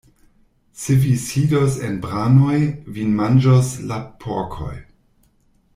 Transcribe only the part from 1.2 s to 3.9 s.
sidos en branoj, vin manĝos